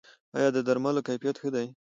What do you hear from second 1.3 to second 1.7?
ښه دی؟